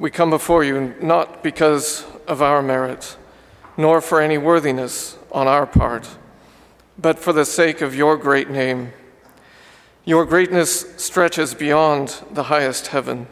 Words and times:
We 0.00 0.10
come 0.10 0.30
before 0.30 0.64
you 0.64 0.94
not 1.02 1.42
because 1.42 2.06
of 2.26 2.40
our 2.40 2.62
merit, 2.62 3.18
nor 3.76 4.00
for 4.00 4.18
any 4.22 4.38
worthiness 4.38 5.18
on 5.30 5.46
our 5.46 5.66
part, 5.66 6.08
but 6.96 7.18
for 7.18 7.34
the 7.34 7.44
sake 7.44 7.82
of 7.82 7.94
your 7.94 8.16
great 8.16 8.48
name. 8.48 8.94
Your 10.06 10.24
greatness 10.24 10.86
stretches 10.96 11.52
beyond 11.52 12.22
the 12.30 12.44
highest 12.44 12.86
heaven. 12.86 13.26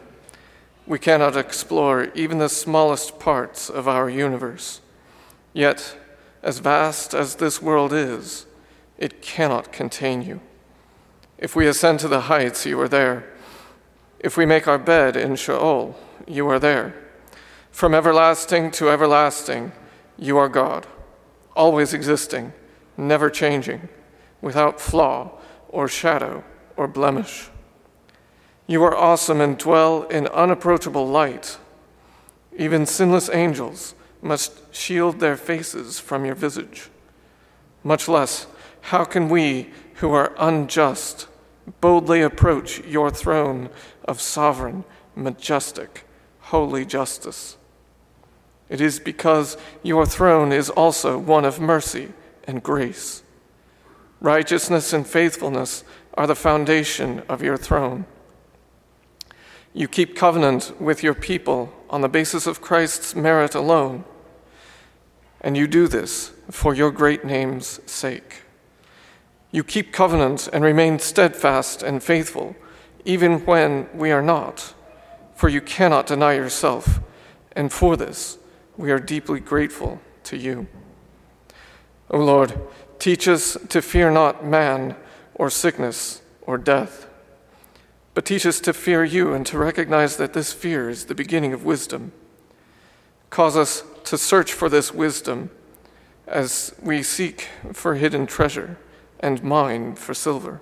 We 0.86 0.98
cannot 0.98 1.38
explore 1.38 2.10
even 2.14 2.36
the 2.36 2.50
smallest 2.50 3.18
parts 3.18 3.70
of 3.70 3.88
our 3.88 4.10
universe. 4.10 4.82
Yet, 5.54 5.96
as 6.42 6.58
vast 6.58 7.14
as 7.14 7.36
this 7.36 7.62
world 7.62 7.94
is, 7.94 8.44
it 8.98 9.22
cannot 9.22 9.72
contain 9.72 10.20
you. 10.20 10.42
If 11.38 11.56
we 11.56 11.66
ascend 11.66 12.00
to 12.00 12.08
the 12.08 12.22
heights, 12.22 12.66
you 12.66 12.78
are 12.78 12.88
there. 12.88 13.24
If 14.20 14.36
we 14.36 14.46
make 14.46 14.66
our 14.66 14.78
bed 14.78 15.16
in 15.16 15.36
Sheol, 15.36 15.96
you 16.26 16.48
are 16.48 16.58
there. 16.58 16.94
From 17.70 17.94
everlasting 17.94 18.72
to 18.72 18.90
everlasting, 18.90 19.72
you 20.18 20.36
are 20.38 20.48
God, 20.48 20.86
always 21.54 21.94
existing, 21.94 22.52
never 22.96 23.30
changing, 23.30 23.88
without 24.40 24.80
flaw 24.80 25.38
or 25.68 25.86
shadow 25.86 26.42
or 26.76 26.88
blemish. 26.88 27.50
You 28.66 28.82
are 28.84 28.96
awesome 28.96 29.40
and 29.40 29.56
dwell 29.56 30.02
in 30.04 30.26
unapproachable 30.28 31.06
light. 31.06 31.56
Even 32.56 32.86
sinless 32.86 33.30
angels 33.30 33.94
must 34.20 34.74
shield 34.74 35.20
their 35.20 35.36
faces 35.36 36.00
from 36.00 36.24
your 36.24 36.34
visage. 36.34 36.90
Much 37.84 38.08
less, 38.08 38.46
how 38.80 39.04
can 39.04 39.28
we 39.28 39.70
who 39.94 40.12
are 40.12 40.34
unjust 40.38 41.28
boldly 41.80 42.22
approach 42.22 42.80
your 42.80 43.10
throne 43.10 43.70
of 44.04 44.20
sovereign, 44.20 44.84
majestic, 45.14 46.04
holy 46.40 46.84
justice. 46.84 47.56
It 48.68 48.80
is 48.80 49.00
because 49.00 49.56
your 49.82 50.06
throne 50.06 50.52
is 50.52 50.70
also 50.70 51.18
one 51.18 51.44
of 51.44 51.60
mercy 51.60 52.12
and 52.44 52.62
grace. 52.62 53.22
Righteousness 54.20 54.92
and 54.92 55.06
faithfulness 55.06 55.84
are 56.14 56.26
the 56.26 56.34
foundation 56.34 57.22
of 57.28 57.42
your 57.42 57.56
throne. 57.56 58.04
You 59.72 59.86
keep 59.86 60.16
covenant 60.16 60.80
with 60.80 61.02
your 61.02 61.14
people 61.14 61.72
on 61.88 62.00
the 62.00 62.08
basis 62.08 62.46
of 62.46 62.60
Christ's 62.60 63.14
merit 63.14 63.54
alone, 63.54 64.04
and 65.40 65.56
you 65.56 65.66
do 65.66 65.86
this 65.86 66.32
for 66.50 66.74
your 66.74 66.90
great 66.90 67.24
name's 67.24 67.80
sake. 67.90 68.42
You 69.50 69.64
keep 69.64 69.92
covenant 69.92 70.48
and 70.52 70.62
remain 70.62 70.98
steadfast 70.98 71.82
and 71.82 72.02
faithful, 72.02 72.54
even 73.04 73.46
when 73.46 73.88
we 73.94 74.10
are 74.10 74.22
not, 74.22 74.74
for 75.34 75.48
you 75.48 75.60
cannot 75.60 76.06
deny 76.06 76.34
yourself, 76.34 77.00
and 77.52 77.72
for 77.72 77.96
this 77.96 78.38
we 78.76 78.90
are 78.90 78.98
deeply 78.98 79.40
grateful 79.40 80.00
to 80.24 80.36
you. 80.36 80.66
O 82.10 82.18
Lord, 82.18 82.60
teach 82.98 83.26
us 83.26 83.56
to 83.70 83.80
fear 83.80 84.10
not 84.10 84.44
man 84.44 84.94
or 85.34 85.48
sickness 85.48 86.20
or 86.42 86.58
death, 86.58 87.06
but 88.12 88.26
teach 88.26 88.44
us 88.44 88.60
to 88.60 88.74
fear 88.74 89.02
you 89.02 89.32
and 89.32 89.46
to 89.46 89.56
recognize 89.56 90.16
that 90.16 90.34
this 90.34 90.52
fear 90.52 90.90
is 90.90 91.06
the 91.06 91.14
beginning 91.14 91.54
of 91.54 91.64
wisdom. 91.64 92.12
Cause 93.30 93.56
us 93.56 93.82
to 94.04 94.18
search 94.18 94.52
for 94.52 94.68
this 94.68 94.92
wisdom 94.92 95.50
as 96.26 96.74
we 96.82 97.02
seek 97.02 97.48
for 97.72 97.94
hidden 97.94 98.26
treasure 98.26 98.76
and 99.20 99.42
mine 99.42 99.94
for 99.94 100.14
silver. 100.14 100.60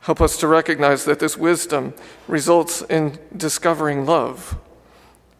Help 0.00 0.20
us 0.20 0.36
to 0.38 0.46
recognize 0.46 1.04
that 1.04 1.18
this 1.18 1.36
wisdom 1.36 1.94
results 2.28 2.82
in 2.82 3.18
discovering 3.36 4.04
love, 4.04 4.58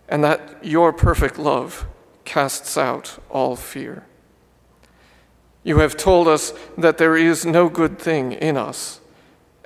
and 0.09 0.25
that 0.25 0.65
your 0.65 0.93
perfect 0.93 1.39
love 1.39 1.87
casts 2.25 2.79
out 2.79 3.19
all 3.29 3.57
fear. 3.57 4.07
You 5.63 5.79
have 5.79 5.97
told 5.97 6.29
us 6.29 6.53
that 6.79 6.99
there 6.99 7.17
is 7.17 7.45
no 7.45 7.69
good 7.69 7.99
thing 7.99 8.33
in 8.33 8.57
us, 8.57 9.01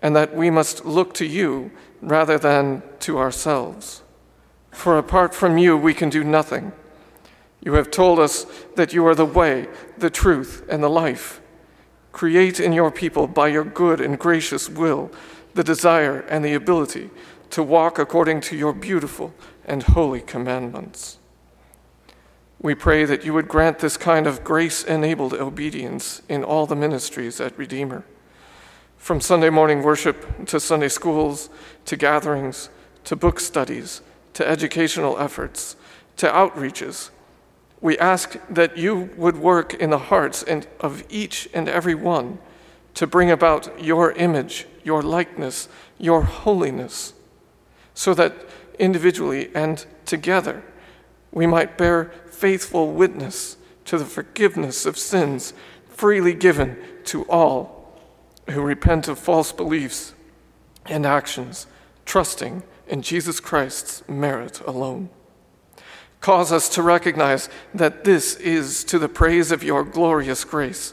and 0.00 0.14
that 0.16 0.34
we 0.34 0.50
must 0.50 0.84
look 0.84 1.14
to 1.14 1.26
you 1.26 1.70
rather 2.00 2.38
than 2.38 2.82
to 3.00 3.18
ourselves. 3.18 4.02
For 4.70 4.98
apart 4.98 5.34
from 5.34 5.58
you, 5.58 5.76
we 5.76 5.94
can 5.94 6.08
do 6.08 6.22
nothing. 6.22 6.72
You 7.60 7.74
have 7.74 7.90
told 7.90 8.18
us 8.20 8.46
that 8.76 8.92
you 8.92 9.04
are 9.06 9.14
the 9.14 9.24
way, 9.24 9.66
the 9.96 10.10
truth, 10.10 10.64
and 10.68 10.82
the 10.82 10.90
life. 10.90 11.40
Create 12.12 12.58
in 12.58 12.72
your 12.72 12.90
people, 12.90 13.26
by 13.26 13.48
your 13.48 13.64
good 13.64 14.00
and 14.00 14.18
gracious 14.18 14.68
will, 14.68 15.10
the 15.54 15.64
desire 15.64 16.20
and 16.20 16.44
the 16.44 16.54
ability 16.54 17.10
to 17.50 17.62
walk 17.62 17.98
according 17.98 18.40
to 18.40 18.56
your 18.56 18.72
beautiful 18.72 19.34
and 19.64 19.82
holy 19.82 20.20
commandments. 20.20 21.18
We 22.60 22.74
pray 22.74 23.04
that 23.04 23.24
you 23.24 23.34
would 23.34 23.46
grant 23.46 23.78
this 23.78 23.96
kind 23.96 24.26
of 24.26 24.42
grace 24.42 24.82
enabled 24.82 25.34
obedience 25.34 26.22
in 26.28 26.42
all 26.42 26.66
the 26.66 26.74
ministries 26.74 27.40
at 27.40 27.56
Redeemer. 27.56 28.04
From 28.96 29.20
Sunday 29.20 29.48
morning 29.48 29.82
worship 29.82 30.46
to 30.46 30.58
Sunday 30.58 30.88
schools 30.88 31.50
to 31.84 31.96
gatherings 31.96 32.68
to 33.04 33.14
book 33.14 33.38
studies 33.38 34.02
to 34.34 34.46
educational 34.46 35.18
efforts 35.18 35.76
to 36.16 36.26
outreaches 36.26 37.10
we 37.80 37.96
ask 37.98 38.36
that 38.50 38.76
you 38.76 39.10
would 39.16 39.36
work 39.36 39.74
in 39.74 39.90
the 39.90 39.98
hearts 39.98 40.42
of 40.80 41.04
each 41.08 41.48
and 41.54 41.68
every 41.68 41.94
one 41.94 42.38
to 42.94 43.06
bring 43.06 43.30
about 43.30 43.82
your 43.82 44.12
image, 44.12 44.66
your 44.82 45.02
likeness, 45.02 45.68
your 45.98 46.22
holiness, 46.22 47.14
so 47.94 48.14
that 48.14 48.34
individually 48.78 49.50
and 49.54 49.86
together 50.06 50.62
we 51.30 51.46
might 51.46 51.78
bear 51.78 52.12
faithful 52.30 52.92
witness 52.92 53.56
to 53.84 53.98
the 53.98 54.04
forgiveness 54.04 54.86
of 54.86 54.98
sins 54.98 55.52
freely 55.88 56.34
given 56.34 56.76
to 57.04 57.24
all 57.24 57.98
who 58.50 58.62
repent 58.62 59.08
of 59.08 59.18
false 59.18 59.52
beliefs 59.52 60.14
and 60.86 61.04
actions, 61.04 61.66
trusting 62.06 62.62
in 62.86 63.02
Jesus 63.02 63.40
Christ's 63.40 64.08
merit 64.08 64.60
alone. 64.66 65.10
Cause 66.20 66.52
us 66.52 66.68
to 66.70 66.82
recognize 66.82 67.48
that 67.74 68.04
this 68.04 68.34
is 68.36 68.84
to 68.84 68.98
the 68.98 69.08
praise 69.08 69.52
of 69.52 69.62
your 69.62 69.84
glorious 69.84 70.44
grace, 70.44 70.92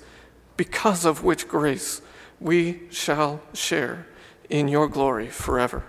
because 0.57 1.05
of 1.05 1.23
which 1.23 1.47
grace 1.47 2.01
we 2.39 2.81
shall 2.91 3.41
share 3.53 4.07
in 4.49 4.67
your 4.67 4.87
glory 4.87 5.27
forever. 5.27 5.83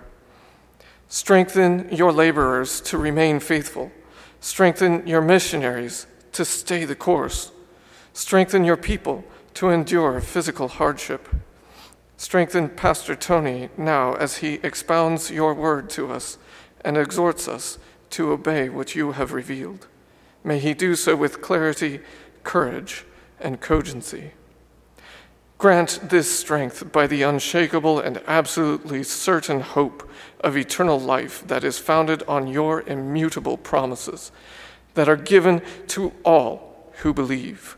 Strengthen 1.07 1.87
your 1.89 2.11
laborers 2.11 2.81
to 2.81 2.97
remain 2.97 3.39
faithful. 3.39 3.91
Strengthen 4.39 5.05
your 5.07 5.21
missionaries 5.21 6.07
to 6.33 6.43
stay 6.43 6.83
the 6.83 6.95
course. 6.95 7.51
Strengthen 8.13 8.63
your 8.63 8.77
people 8.77 9.23
to 9.53 9.69
endure 9.69 10.19
physical 10.19 10.67
hardship. 10.67 11.29
Strengthen 12.17 12.69
Pastor 12.69 13.15
Tony 13.15 13.69
now 13.77 14.13
as 14.15 14.37
he 14.37 14.55
expounds 14.63 15.31
your 15.31 15.53
word 15.53 15.89
to 15.91 16.11
us 16.11 16.37
and 16.81 16.97
exhorts 16.97 17.47
us 17.47 17.77
to 18.11 18.31
obey 18.31 18.69
what 18.69 18.95
you 18.95 19.13
have 19.13 19.33
revealed. 19.33 19.87
May 20.43 20.59
he 20.59 20.73
do 20.73 20.95
so 20.95 21.15
with 21.15 21.41
clarity, 21.41 21.99
courage, 22.43 23.05
and 23.39 23.59
cogency. 23.59 24.31
Grant 25.57 25.99
this 26.09 26.39
strength 26.39 26.91
by 26.91 27.07
the 27.07 27.23
unshakable 27.23 27.99
and 27.99 28.21
absolutely 28.27 29.03
certain 29.03 29.61
hope 29.61 30.07
of 30.41 30.55
eternal 30.55 30.99
life 30.99 31.45
that 31.47 31.63
is 31.63 31.79
founded 31.79 32.21
on 32.27 32.47
your 32.47 32.81
immutable 32.81 33.57
promises 33.57 34.31
that 34.93 35.09
are 35.09 35.15
given 35.15 35.61
to 35.87 36.13
all 36.23 36.91
who 37.01 37.13
believe. 37.13 37.75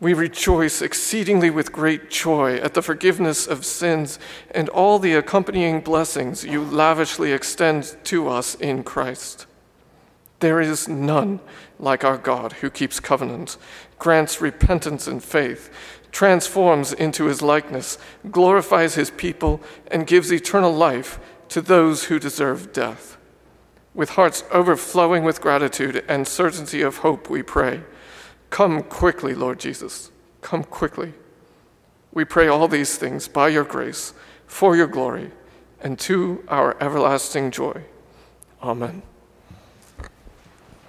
We 0.00 0.14
rejoice 0.14 0.80
exceedingly 0.80 1.50
with 1.50 1.72
great 1.72 2.08
joy 2.08 2.56
at 2.56 2.74
the 2.74 2.82
forgiveness 2.82 3.48
of 3.48 3.64
sins 3.64 4.20
and 4.52 4.68
all 4.68 5.00
the 5.00 5.14
accompanying 5.14 5.80
blessings 5.80 6.44
you 6.44 6.62
lavishly 6.64 7.32
extend 7.32 7.96
to 8.04 8.28
us 8.28 8.54
in 8.54 8.84
Christ. 8.84 9.46
There 10.38 10.60
is 10.60 10.86
none 10.86 11.40
like 11.80 12.04
our 12.04 12.16
God 12.16 12.52
who 12.54 12.70
keeps 12.70 13.00
covenant, 13.00 13.56
grants 13.98 14.40
repentance 14.40 15.08
and 15.08 15.22
faith, 15.22 15.68
transforms 16.12 16.92
into 16.92 17.24
his 17.24 17.42
likeness, 17.42 17.98
glorifies 18.30 18.94
his 18.94 19.10
people, 19.10 19.60
and 19.90 20.06
gives 20.06 20.32
eternal 20.32 20.72
life 20.72 21.18
to 21.48 21.60
those 21.60 22.04
who 22.04 22.20
deserve 22.20 22.72
death. 22.72 23.16
With 23.94 24.10
hearts 24.10 24.44
overflowing 24.52 25.24
with 25.24 25.40
gratitude 25.40 26.04
and 26.08 26.28
certainty 26.28 26.82
of 26.82 26.98
hope, 26.98 27.28
we 27.28 27.42
pray. 27.42 27.82
Come 28.50 28.82
quickly, 28.82 29.34
Lord 29.34 29.60
Jesus. 29.60 30.10
Come 30.40 30.64
quickly. 30.64 31.14
We 32.12 32.24
pray 32.24 32.48
all 32.48 32.68
these 32.68 32.96
things 32.96 33.28
by 33.28 33.48
your 33.48 33.64
grace, 33.64 34.14
for 34.46 34.74
your 34.74 34.86
glory, 34.86 35.30
and 35.80 35.98
to 36.00 36.42
our 36.48 36.76
everlasting 36.82 37.50
joy. 37.50 37.84
Amen. 38.62 39.02